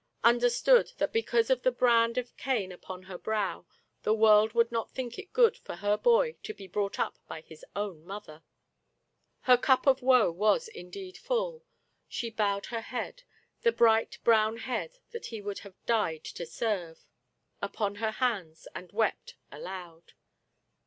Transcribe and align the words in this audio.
Understood, 0.23 0.93
that 0.97 1.13
be 1.13 1.21
cause 1.21 1.51
of 1.51 1.61
the 1.61 1.71
brand 1.71 2.17
of 2.17 2.35
Cain 2.35 2.71
upon 2.71 3.03
her 3.03 3.19
brow, 3.19 3.67
the 4.01 4.15
world 4.15 4.53
would 4.53 4.71
not 4.71 4.89
think 4.91 5.19
it 5.19 5.31
good 5.31 5.55
for 5.57 5.75
her 5.75 5.95
boy 5.95 6.37
to 6.41 6.55
be 6.55 6.65
brought 6.65 6.97
up 6.97 7.19
by 7.27 7.41
his 7.41 7.63
own 7.75 8.03
mother! 8.03 8.41
Her 9.41 9.57
cup 9.57 9.85
of 9.85 10.01
woe 10.01 10.31
was 10.31 10.67
indeed 10.67 11.19
full. 11.19 11.63
She 12.07 12.31
bowed 12.31 12.65
her 12.65 12.81
head— 12.81 13.21
the 13.61 13.71
bright 13.71 14.17
brown 14.23 14.57
head 14.57 14.97
that 15.11 15.27
he 15.27 15.39
would 15.39 15.59
have 15.59 15.75
died 15.85 16.23
to 16.25 16.47
serve— 16.47 17.05
upon 17.61 17.97
her 18.01 18.09
hands, 18.13 18.67
and 18.73 18.91
wept 18.91 19.35
aloud. 19.51 20.13